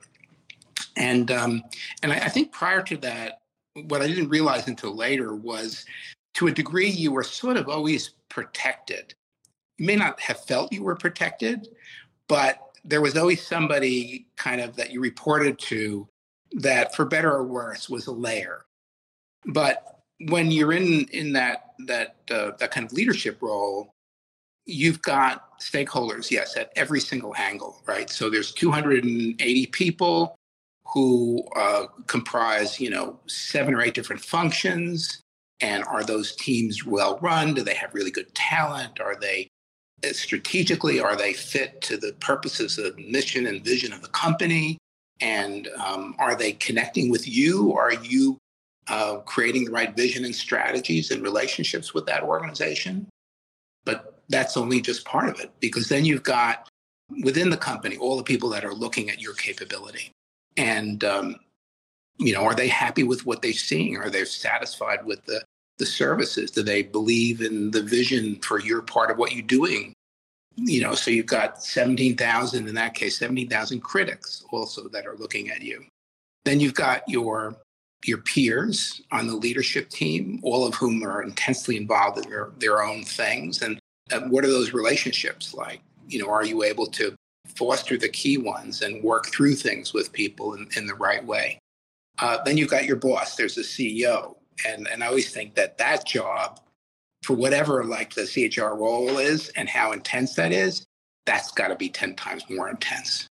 [0.96, 1.62] and um,
[2.02, 3.40] and I, I think prior to that,
[3.86, 5.84] what I didn't realize until later was,
[6.34, 9.14] to a degree, you were sort of always protected.
[9.78, 11.68] You may not have felt you were protected,
[12.28, 16.08] but there was always somebody kind of that you reported to
[16.52, 18.66] that for better or worse was a layer
[19.46, 23.94] but when you're in in that that uh, that kind of leadership role
[24.66, 28.10] you've got stakeholders yes at every single angle right?
[28.10, 30.36] So there's 280 people
[30.86, 35.20] who uh, comprise you know seven or eight different functions.
[35.60, 37.54] And are those teams well run?
[37.54, 39.00] Do they have really good talent?
[39.00, 39.48] Are they
[40.12, 44.78] strategically are they fit to the purposes of mission and vision of the company?
[45.20, 47.72] And um, are they connecting with you?
[47.72, 48.36] Are you
[48.88, 53.08] uh, creating the right vision and strategies and relationships with that organization?
[53.84, 56.68] But that's only just part of it because then you've got
[57.22, 60.10] within the company all the people that are looking at your capability
[60.56, 61.36] and um,
[62.18, 65.42] you know are they happy with what they're seeing are they satisfied with the
[65.78, 66.50] the services?
[66.50, 69.92] Do they believe in the vision for your part of what you're doing?
[70.56, 75.50] You know, so you've got 17,000, in that case, 17,000 critics also that are looking
[75.50, 75.84] at you.
[76.44, 77.56] Then you've got your
[78.04, 82.82] your peers on the leadership team, all of whom are intensely involved in their, their
[82.82, 83.62] own things.
[83.62, 85.80] And, and what are those relationships like?
[86.08, 87.14] You know, are you able to
[87.48, 91.58] foster the key ones and work through things with people in, in the right way?
[92.18, 93.36] Uh, then you've got your boss.
[93.36, 96.60] There's a CEO and and I always think that that job,
[97.22, 100.84] for whatever like the CHR role is and how intense that is,
[101.26, 103.26] that's got to be ten times more intense.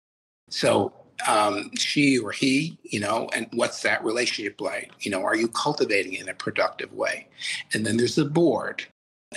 [0.51, 0.93] So
[1.29, 4.91] um, she or he, you know, and what's that relationship like?
[5.01, 7.29] You know, are you cultivating in a productive way?
[7.73, 8.85] And then there's the board,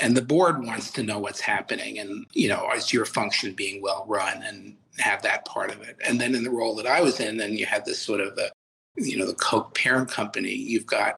[0.01, 3.81] and the board wants to know what's happening, and you know, is your function being
[3.81, 5.97] well run, and have that part of it.
[6.05, 8.35] And then in the role that I was in, then you have this sort of
[8.35, 8.51] the,
[8.95, 10.53] you know, the Koch parent company.
[10.53, 11.15] You've got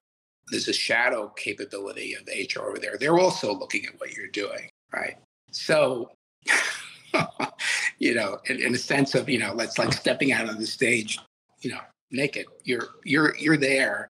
[0.50, 2.96] there's a shadow capability of HR over there.
[2.98, 5.16] They're also looking at what you're doing, right?
[5.50, 6.10] So,
[7.98, 10.66] you know, in, in a sense of, you know, let's like stepping out on the
[10.66, 11.18] stage,
[11.60, 12.46] you know, naked.
[12.64, 14.08] You're you're you're there,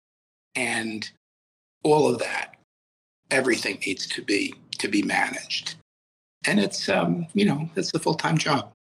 [0.55, 1.09] and
[1.83, 2.57] all of that,
[3.31, 5.77] everything needs to be to be managed,
[6.47, 8.73] and it's um, you know, it's a full time job.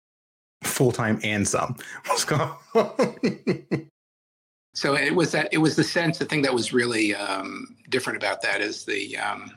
[0.64, 1.76] Full time and some.
[2.08, 2.56] Let's go.
[4.74, 8.16] so it was that it was the sense the thing that was really um, different
[8.16, 9.50] about that is the um,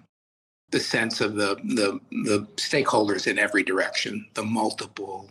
[0.71, 5.29] the sense of the the the stakeholders in every direction the multiple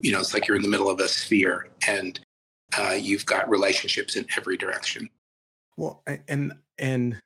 [0.00, 2.20] you know it's like you're in the middle of a sphere and
[2.78, 5.08] uh, you've got relationships in every direction
[5.76, 7.18] well and and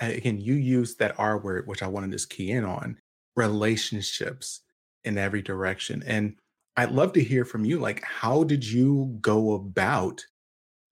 [0.00, 2.96] again you use that r word which i wanted to key in on
[3.36, 4.60] relationships
[5.04, 6.02] in every direction.
[6.06, 6.36] And
[6.76, 7.78] I'd love to hear from you.
[7.78, 10.24] Like, how did you go about?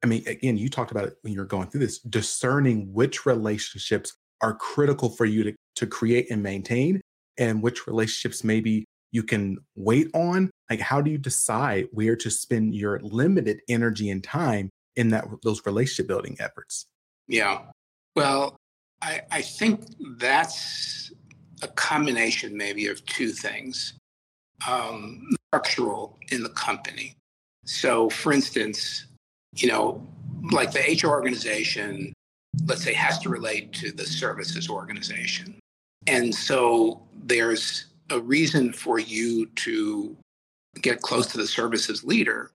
[0.03, 4.15] I mean, again, you talked about it when you're going through this, discerning which relationships
[4.41, 7.01] are critical for you to, to create and maintain,
[7.37, 10.51] and which relationships maybe you can wait on.
[10.71, 15.27] Like, how do you decide where to spend your limited energy and time in that
[15.43, 16.87] those relationship building efforts?
[17.27, 17.63] Yeah.
[18.15, 18.57] Well,
[19.03, 19.85] I, I think
[20.19, 21.13] that's
[21.63, 23.95] a combination maybe of two things
[24.67, 27.15] um, structural in the company.
[27.65, 29.07] So, for instance,
[29.55, 30.07] you know,
[30.51, 32.13] like the HR organization,
[32.67, 35.59] let's say, has to relate to the services organization.
[36.07, 40.17] And so there's a reason for you to
[40.81, 42.51] get close to the services leader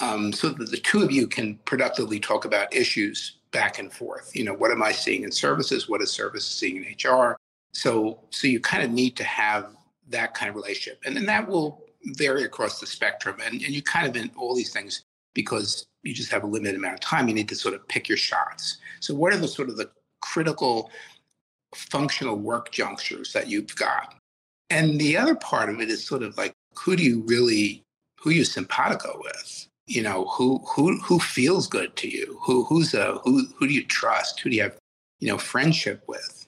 [0.00, 4.34] um, so that the two of you can productively talk about issues back and forth.
[4.34, 5.88] You know, what am I seeing in services?
[5.88, 7.36] What is services seeing in HR?
[7.72, 9.76] So, so you kind of need to have
[10.08, 11.84] that kind of relationship, and then that will
[12.16, 13.36] vary across the spectrum.
[13.44, 15.02] And, and you kind of in all these things
[15.34, 17.28] because you just have a limited amount of time.
[17.28, 18.78] You need to sort of pick your shots.
[19.00, 20.90] So, what are the sort of the critical
[21.74, 24.14] functional work junctures that you've got?
[24.70, 27.82] And the other part of it is sort of like who do you really
[28.20, 29.68] who you simpatico with?
[29.86, 32.38] You know who who who feels good to you?
[32.42, 34.40] Who who's a who who do you trust?
[34.40, 34.78] Who do you have
[35.20, 36.46] you know friendship with?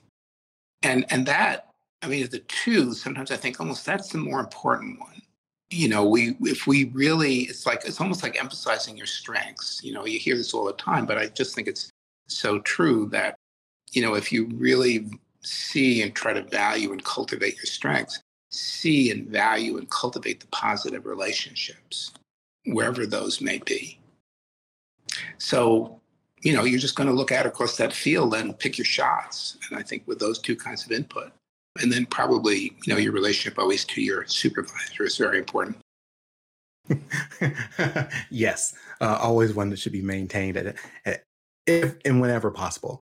[0.83, 1.69] And and that
[2.01, 5.21] i mean the two sometimes i think almost that's the more important one.
[5.69, 9.83] You know we if we really it's like it's almost like emphasizing your strengths.
[9.83, 11.89] You know you hear this all the time but i just think it's
[12.27, 13.35] so true that
[13.91, 15.07] you know if you really
[15.41, 18.19] see and try to value and cultivate your strengths
[18.51, 22.11] see and value and cultivate the positive relationships
[22.65, 23.99] wherever those may be.
[25.37, 25.99] So,
[26.41, 29.57] you know, you're just going to look at across that field and pick your shots.
[29.69, 31.31] And I think with those two kinds of input,
[31.81, 35.77] and then probably, you know, your relationship always to your supervisor is very important.
[38.29, 40.75] yes, uh, always one that should be maintained at,
[41.05, 41.23] at,
[41.65, 43.01] if and whenever possible.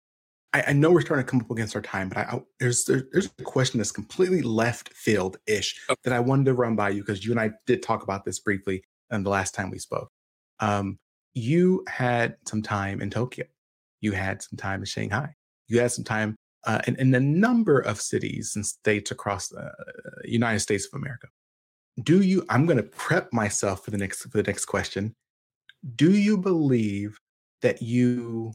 [0.52, 2.84] I, I, know we're starting to come up against our time, but I, I, there's
[2.84, 6.00] there, there's a question that's completely left field ish okay.
[6.04, 8.40] that I wanted to run by you because you and I did talk about this
[8.40, 10.10] briefly and the last time we spoke.
[10.60, 10.98] Um,
[11.34, 13.46] you had some time in Tokyo.
[14.00, 15.34] You had some time in Shanghai.
[15.68, 19.60] You had some time uh, in, in a number of cities and states across the
[19.60, 19.72] uh,
[20.24, 21.28] United States of America.
[22.02, 22.44] Do you?
[22.48, 25.14] I'm going to prep myself for the next for the next question.
[25.96, 27.18] Do you believe
[27.62, 28.52] that you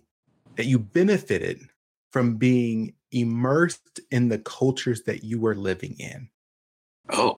[0.56, 1.60] that you benefited
[2.12, 6.30] from being immersed in the cultures that you were living in?
[7.10, 7.38] Oh,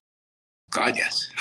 [0.70, 1.28] God, yes.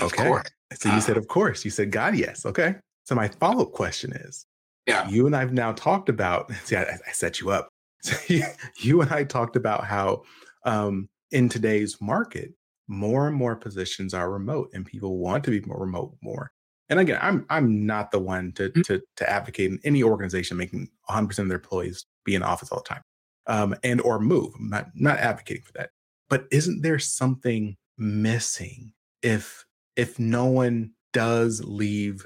[0.00, 0.40] Okay.
[0.74, 1.64] So you uh, said, of course.
[1.64, 2.44] You said, God, yes.
[2.46, 2.76] Okay.
[3.04, 4.46] So my follow up question is,
[4.86, 6.52] yeah, you and I've now talked about.
[6.64, 7.68] See, I, I set you up.
[8.00, 8.44] So you,
[8.78, 10.22] you, and I talked about how
[10.64, 12.52] um, in today's market,
[12.86, 16.52] more and more positions are remote, and people want to be more remote more.
[16.88, 18.82] And again, I'm I'm not the one to mm-hmm.
[18.82, 22.70] to to advocate in any organization making 100 percent of their employees be in office
[22.70, 23.02] all the time,
[23.48, 24.54] um, and or move.
[24.56, 25.90] I'm not not advocating for that.
[26.30, 29.64] But isn't there something missing if
[29.98, 32.24] if no one does leave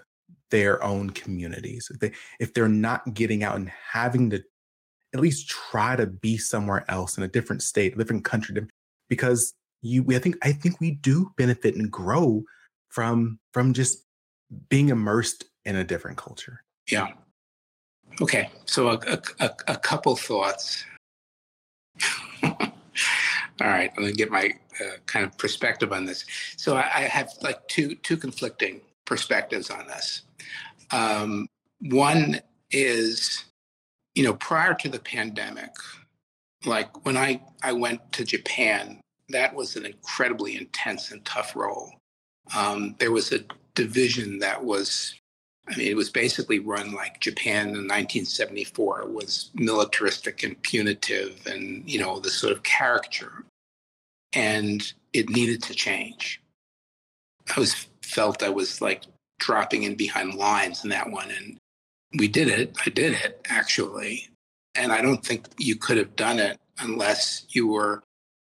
[0.51, 4.45] their own communities, if they if they're not getting out and having to
[5.15, 8.65] at least try to be somewhere else in a different state, a different country,
[9.09, 12.45] because you I think I think we do benefit and grow
[12.91, 14.05] from from just
[14.69, 16.63] being immersed in a different culture.
[16.91, 17.09] Yeah.
[18.21, 18.51] Okay.
[18.67, 20.85] So a, a, a couple thoughts.
[23.61, 26.25] All right, let me get my uh, kind of perspective on this.
[26.57, 30.23] So I, I, have like two two conflicting perspectives on this.
[30.91, 31.47] Um,
[31.81, 33.45] one is,
[34.15, 35.71] you know, prior to the pandemic,
[36.65, 41.93] like when I I went to Japan, that was an incredibly intense and tough role.
[42.57, 45.15] Um, there was a division that was
[45.69, 49.03] I mean, it was basically run like Japan in 1974.
[49.03, 53.45] It was militaristic and punitive and, you know, the sort of caricature.
[54.33, 56.41] And it needed to change.
[57.57, 59.03] I was felt I was like
[59.39, 61.31] dropping in behind lines in that one.
[61.31, 61.59] And
[62.19, 62.77] we did it.
[62.85, 64.29] I did it actually.
[64.75, 68.03] And I don't think you could have done it unless you were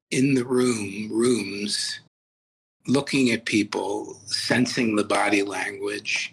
[0.10, 2.00] in the room, rooms,
[2.88, 6.33] looking at people, sensing the body language,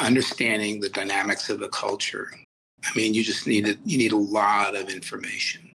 [0.00, 2.30] understanding the dynamics of the culture.
[2.84, 5.72] I mean, you just need you need a lot of information,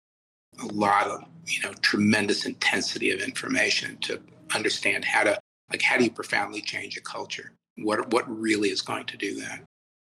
[0.62, 4.22] a lot of you know tremendous intensity of information to
[4.54, 5.40] understand how to
[5.72, 7.52] like how do you profoundly change a culture?
[7.78, 9.64] What what really is going to do that?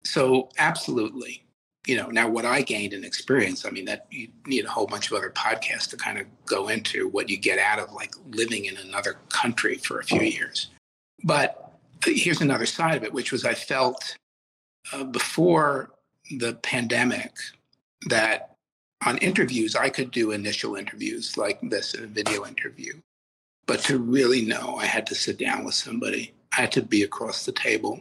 [0.04, 1.44] So absolutely,
[1.86, 4.86] you know, now what I gained in experience, I mean, that you need a whole
[4.86, 8.14] bunch of other podcasts to kind of go into what you get out of like
[8.32, 10.68] living in another country for a few years.
[11.22, 11.73] But
[12.04, 14.16] here's another side of it, which was I felt
[14.92, 15.90] uh, before
[16.38, 17.32] the pandemic
[18.08, 18.54] that
[19.06, 22.94] on interviews, I could do initial interviews like this, in a video interview.
[23.66, 26.32] But to really know, I had to sit down with somebody.
[26.56, 28.00] I had to be across the table,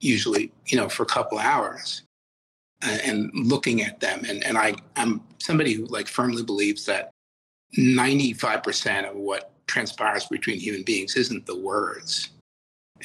[0.00, 2.02] usually, you know, for a couple hours
[2.82, 4.24] and looking at them.
[4.28, 7.10] And, and I, I'm somebody who like firmly believes that
[7.78, 12.30] 95% of what transpires between human beings isn't the words.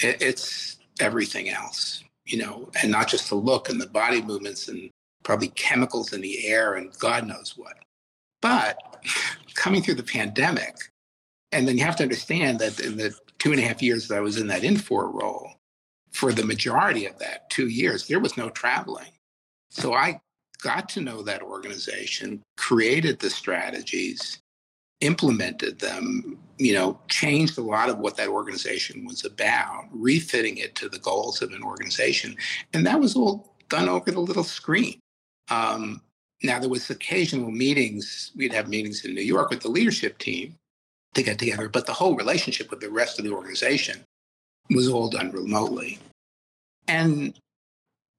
[0.04, 4.68] It, it's everything else, you know, and not just the look and the body movements
[4.68, 4.89] and
[5.24, 7.78] probably chemicals in the air and God knows what.
[8.41, 8.78] But
[9.56, 10.76] coming through the pandemic,
[11.52, 14.18] and then you have to understand that in the two and a half years that
[14.18, 15.54] I was in that Infor role,
[16.12, 19.12] for the majority of that two years, there was no traveling.
[19.70, 20.20] So I
[20.62, 24.39] got to know that organization, created the strategies,
[25.02, 30.76] implemented them, you know, changed a lot of what that organization was about, refitting it
[30.76, 32.36] to the goals of an organization.
[32.74, 35.00] And that was all done over the little screen.
[35.50, 36.02] Um,
[36.43, 38.32] now there was occasional meetings.
[38.36, 40.56] We'd have meetings in New York with the leadership team
[41.14, 44.04] to get together, but the whole relationship with the rest of the organization
[44.70, 46.00] was all done remotely.
[46.88, 47.39] And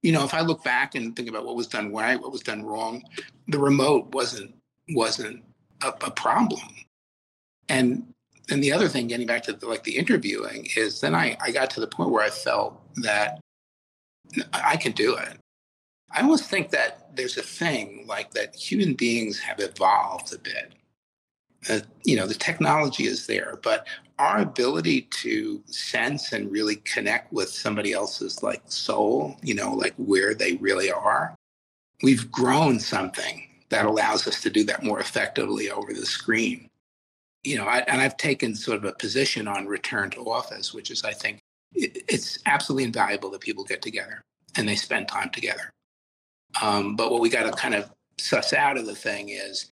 [0.03, 2.43] you know, if I look back and think about what was done right, what was
[2.43, 3.03] done wrong,
[3.49, 4.55] the remote wasn't
[4.91, 5.43] wasn't
[5.83, 6.61] a, a problem.
[7.69, 8.15] And
[8.51, 11.51] and the other thing, getting back to the, like the interviewing, is then I, I
[11.51, 13.41] got to the point where I felt that
[14.53, 15.39] I could do it.
[16.11, 20.73] I almost think that there's a thing like that human beings have evolved a bit.
[21.69, 23.87] Uh, you know, the technology is there, but
[24.19, 29.95] our ability to sense and really connect with somebody else's like soul, you know, like
[29.97, 31.35] where they really are,
[32.03, 36.69] we've grown something that allows us to do that more effectively over the screen.
[37.45, 40.91] You know, I, and I've taken sort of a position on return to office, which
[40.91, 41.39] is, I think,
[41.73, 44.23] it, it's absolutely invaluable that people get together
[44.57, 45.71] and they spend time together.
[46.63, 49.71] Um, but what we got to kind of suss out of the thing is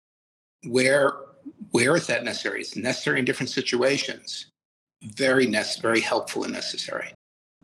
[0.65, 1.13] where
[1.71, 2.61] where is that necessary?
[2.61, 4.47] It's necessary in different situations.
[5.03, 7.13] Very necessary, very helpful and necessary.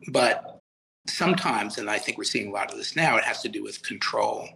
[0.08, 0.58] But
[1.06, 3.62] sometimes, and I think we're seeing a lot of this now, it has to do
[3.62, 4.48] with control.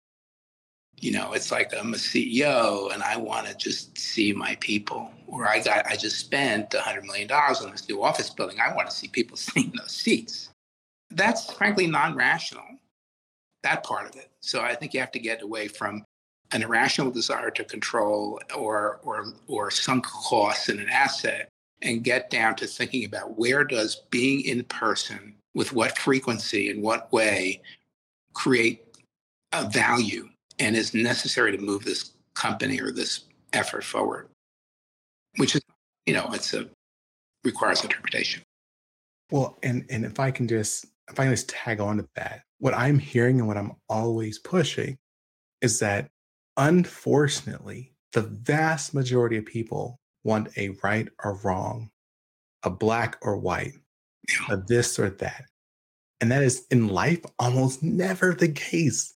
[1.01, 5.11] You know, it's like I'm a CEO and I want to just see my people.
[5.27, 8.59] Or I got I just spent $100 million on this new office building.
[8.61, 10.51] I want to see people sitting in those seats.
[11.11, 12.65] That's frankly non-rational
[13.65, 14.31] that part of it.
[14.41, 16.05] So I think you have to get away from
[16.53, 21.49] an irrational desire to control or or or sunk costs in an asset
[21.83, 26.83] and get down to thinking about where does being in person with what frequency and
[26.83, 27.61] what way
[28.35, 28.85] create
[29.53, 30.29] a value
[30.59, 34.29] and is necessary to move this company or this effort forward
[35.37, 35.63] which is
[36.07, 36.69] you know it's a
[37.45, 38.43] requires interpretation
[39.31, 42.43] well and and if i can just if i can just tag on to that
[42.65, 44.97] what I'm hearing and what I'm always pushing
[45.61, 46.09] is that
[46.57, 51.91] unfortunately, the vast majority of people want a right or wrong,
[52.63, 53.75] a black or white,
[54.49, 55.45] a this or that.
[56.23, 59.13] And that is in life almost never the case.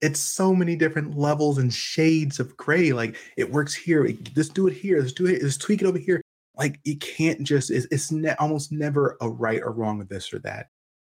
[0.00, 2.92] It's so many different levels and shades of gray.
[2.92, 4.08] Like it works here.
[4.34, 5.00] Let's do it here.
[5.00, 5.42] Let's do it.
[5.42, 6.22] Let's tweak it over here.
[6.56, 10.32] Like you can't just, it's, it's ne- almost never a right or wrong of this
[10.32, 10.68] or that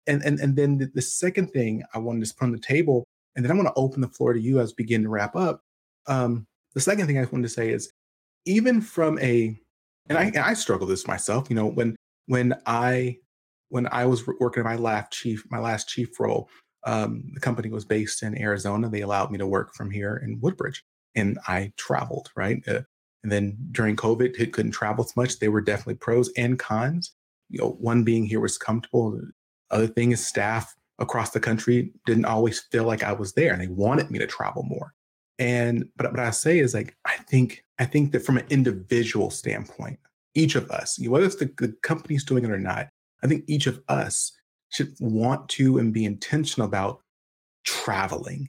[0.07, 3.05] and and and then the, the second thing I wanted to put on the table,
[3.37, 5.37] and then I want to open the floor to you as we begin to wrap
[5.37, 5.61] up.
[6.07, 7.91] Um, the second thing I wanted to say is,
[8.45, 9.59] even from a,
[10.09, 11.49] and I and I struggle this myself.
[11.49, 13.19] You know, when when I
[13.69, 16.49] when I was working at my last chief my last chief role,
[16.87, 18.89] um, the company was based in Arizona.
[18.89, 22.63] They allowed me to work from here in Woodbridge, and I traveled right.
[22.67, 22.83] Uh,
[23.23, 25.39] and then during COVID, it couldn't travel as much.
[25.39, 27.13] There were definitely pros and cons.
[27.49, 29.19] You know, one being here was comfortable.
[29.71, 33.61] Other thing is staff across the country didn't always feel like I was there and
[33.61, 34.93] they wanted me to travel more.
[35.39, 39.31] And but what I say is like I think I think that from an individual
[39.31, 39.99] standpoint,
[40.35, 42.89] each of us, whether it's the, the company's doing it or not,
[43.23, 44.33] I think each of us
[44.75, 47.01] should want to and be intentional about
[47.65, 48.49] traveling.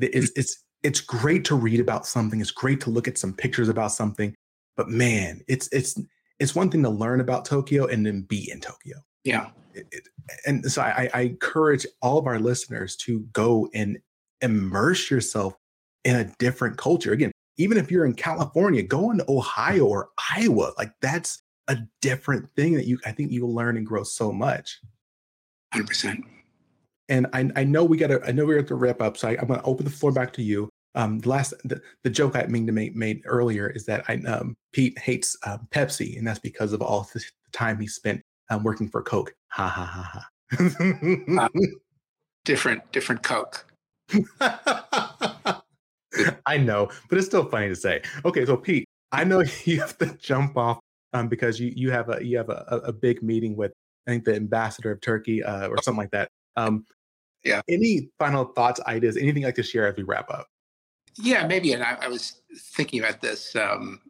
[0.00, 0.32] It's mm.
[0.36, 2.40] it's it's great to read about something.
[2.40, 4.34] It's great to look at some pictures about something,
[4.76, 5.98] but man, it's it's
[6.38, 8.96] it's one thing to learn about Tokyo and then be in Tokyo.
[9.24, 10.08] Yeah it,
[10.46, 13.98] and so I, I encourage all of our listeners to go and
[14.40, 15.54] immerse yourself
[16.04, 17.12] in a different culture.
[17.12, 20.72] Again, even if you're in California, go into Ohio or Iowa.
[20.78, 24.80] Like that's a different thing that you I think you'll learn and grow so much.
[25.74, 26.22] 100%.
[27.08, 29.28] And I, I know we got to I know we're at the wrap up, so
[29.28, 30.70] I, am going to open the floor back to you.
[30.94, 34.14] Um, the last the, the joke I mean to make made earlier is that I
[34.26, 37.22] um, Pete hates um, Pepsi, and that's because of all the
[37.52, 39.34] time he spent um, working for Coke.
[39.48, 40.28] Ha ha ha ha.
[41.42, 41.48] uh,
[42.44, 43.66] different different Coke.
[46.46, 48.02] I know, but it's still funny to say.
[48.24, 50.78] Okay, so Pete, I know you have to jump off
[51.12, 53.72] um, because you you have a you have a, a big meeting with
[54.06, 56.30] I think the ambassador of Turkey uh, or something like that.
[56.56, 56.84] Um,
[57.42, 57.60] yeah.
[57.68, 60.46] Any final thoughts, ideas, anything like to share as we wrap up?
[61.16, 61.72] Yeah, maybe.
[61.72, 63.54] And I, I was thinking about this.
[63.54, 64.00] Um,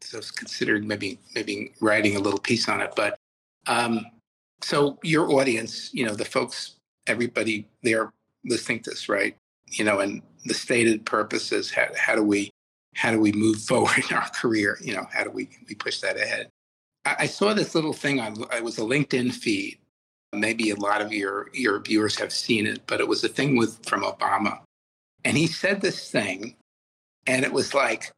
[0.00, 2.92] so I was considering maybe maybe writing a little piece on it.
[2.94, 3.18] But
[3.66, 4.04] um,
[4.60, 6.76] so your audience, you know, the folks,
[7.06, 8.12] everybody, they're
[8.44, 9.36] listening to this, right?
[9.70, 12.50] You know, and the stated purpose is how, how do we
[12.94, 14.78] how do we move forward in our career?
[14.82, 16.50] You know, how do we we push that ahead?
[17.04, 19.78] I, saw this little thing on it was a LinkedIn feed.
[20.32, 23.56] Maybe a lot of your your viewers have seen it, but it was a thing
[23.56, 24.60] with from Obama,
[25.24, 26.56] and he said this thing,
[27.26, 28.10] and it was like,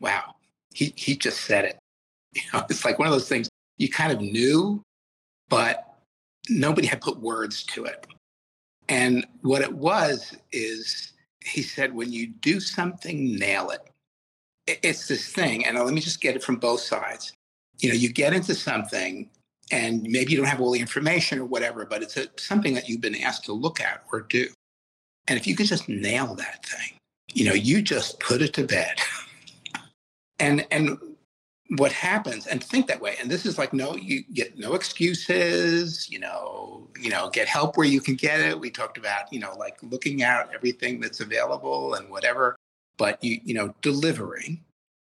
[0.00, 0.34] wow,
[0.72, 1.78] he he just said it.
[2.34, 4.82] You know, it's like one of those things you kind of knew,
[5.50, 5.98] but
[6.48, 8.06] nobody had put words to it.
[8.88, 11.12] And what it was is
[11.44, 13.88] he said, when you do something, nail it.
[14.66, 15.66] It's this thing.
[15.66, 17.32] And let me just get it from both sides.
[17.82, 19.28] You know, you get into something
[19.70, 22.88] and maybe you don't have all the information or whatever, but it's a, something that
[22.88, 24.48] you've been asked to look at or do.
[25.28, 26.96] And if you can just nail that thing,
[27.32, 28.98] you know, you just put it to bed.
[30.38, 30.98] and and
[31.78, 36.10] what happens and think that way and this is like no you get no excuses
[36.10, 39.40] you know you know get help where you can get it we talked about you
[39.40, 42.56] know like looking out everything that's available and whatever
[42.98, 44.62] but you you know delivering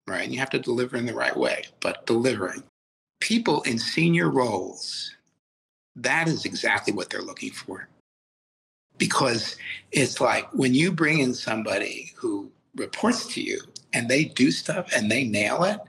[0.08, 0.24] right?
[0.24, 2.64] And you have to deliver in the right way but delivering.
[3.20, 5.16] People in senior roles
[5.96, 7.88] that is exactly what they're looking for.
[8.98, 9.58] Because
[9.92, 13.60] it's like when you bring in somebody who reports to you
[13.94, 15.80] and they do stuff and they nail it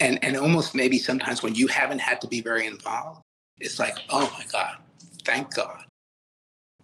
[0.00, 3.20] and and almost maybe sometimes when you haven't had to be very involved
[3.60, 4.76] it's like oh my god
[5.24, 5.84] thank god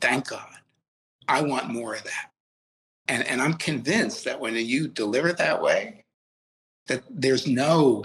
[0.01, 0.55] thank god
[1.27, 2.31] i want more of that.
[3.09, 6.04] And and i'm convinced that when you deliver that way
[6.87, 8.05] that there's no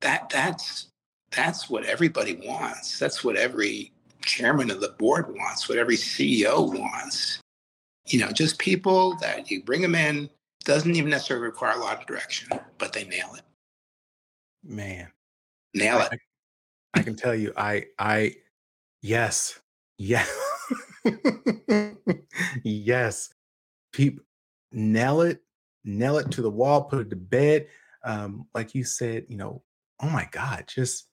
[0.00, 0.88] that that's
[1.30, 6.78] that's what everybody wants that's what every chairman of the board wants what every ceo
[6.78, 7.40] wants
[8.06, 10.28] you know just people that you bring them in
[10.64, 12.48] doesn't even necessarily require a lot of direction,
[12.78, 13.42] but they nail it.
[14.64, 15.08] Man,
[15.74, 16.08] nail it.
[16.94, 18.36] I, I can tell you, I, I,
[19.02, 19.60] yes,
[19.98, 20.24] yeah,
[22.64, 23.30] yes.
[23.92, 24.24] People
[24.72, 25.42] nail it,
[25.84, 27.66] nail it to the wall, put it to bed.
[28.04, 29.62] Um, like you said, you know,
[30.00, 31.06] oh my God, just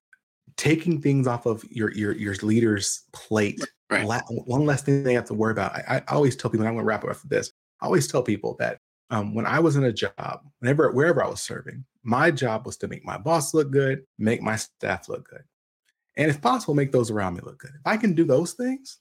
[0.58, 3.62] taking things off of your your your leader's plate.
[3.90, 4.06] Right.
[4.06, 5.76] La- one less thing they have to worry about.
[5.76, 7.52] I, I always tell people, and I'm going to wrap up after this.
[7.82, 11.28] I always tell people that um, when I was in a job, whenever wherever I
[11.28, 15.28] was serving, my job was to make my boss look good, make my staff look
[15.30, 15.44] good,
[16.18, 17.72] and if possible, make those around me look good.
[17.74, 19.00] If I can do those things,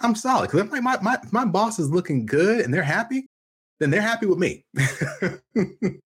[0.00, 0.50] I'm solid.
[0.50, 3.28] Because if my my my boss is looking good and they're happy,
[3.80, 4.64] then they're happy with me.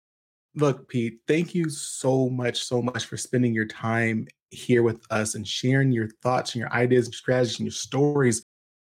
[0.55, 5.35] look, Pete, thank you so much, so much for spending your time here with us
[5.35, 8.45] and sharing your thoughts and your ideas and strategies and your stories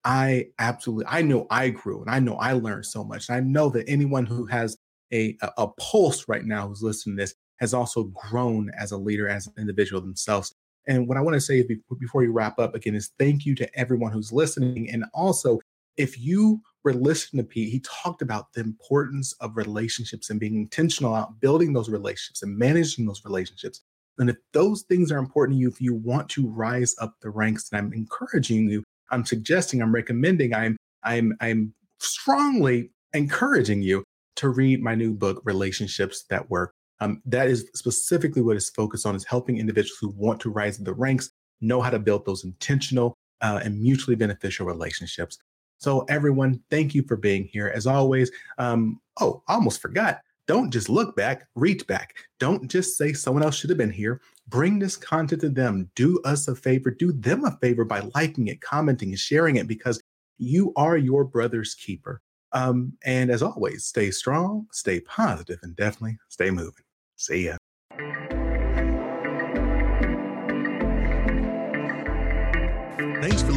[0.07, 3.29] I absolutely, I know I grew and I know I learned so much.
[3.29, 4.77] And I know that anyone who has
[5.13, 8.97] a, a, a pulse right now who's listening to this has also grown as a
[8.97, 10.55] leader, as an individual themselves.
[10.87, 11.67] And what I want to say
[11.99, 14.89] before you wrap up again is thank you to everyone who's listening.
[14.91, 15.59] And also,
[15.97, 20.55] if you were listening to Pete, he talked about the importance of relationships and being
[20.55, 23.83] intentional about building those relationships and managing those relationships.
[24.19, 27.29] And if those things are important to you, if you want to rise up the
[27.29, 34.05] ranks, then I'm encouraging you I'm suggesting, I'm recommending, I'm I'm I'm strongly encouraging you
[34.37, 36.73] to read my new book, Relationships That Work.
[37.01, 40.79] Um, that is specifically what it's focused on is helping individuals who want to rise
[40.79, 41.31] the ranks
[41.61, 45.39] know how to build those intentional uh, and mutually beneficial relationships.
[45.79, 47.73] So, everyone, thank you for being here.
[47.75, 50.21] As always, um, oh, almost forgot.
[50.47, 52.15] Don't just look back, reach back.
[52.39, 54.21] Don't just say someone else should have been here.
[54.49, 55.91] Bring this content to them.
[55.97, 59.67] Do us a favor, do them a favor by liking it, commenting, and sharing it
[59.67, 60.01] because
[60.39, 62.21] you are your brother's keeper.
[62.53, 66.85] Um, and as always, stay strong, stay positive, and definitely stay moving.
[67.17, 67.57] See ya.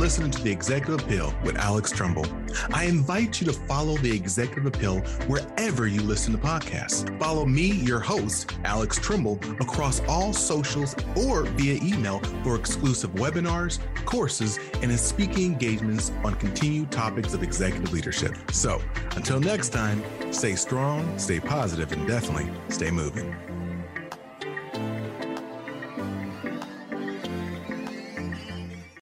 [0.09, 2.25] Listening to The Executive Appeal with Alex Tremble.
[2.73, 7.07] I invite you to follow The Executive Appeal wherever you listen to podcasts.
[7.19, 13.77] Follow me, your host, Alex Tremble, across all socials or via email for exclusive webinars,
[14.05, 18.33] courses, and speaking engagements on continued topics of executive leadership.
[18.51, 18.81] So
[19.15, 20.03] until next time,
[20.33, 23.35] stay strong, stay positive, and definitely stay moving.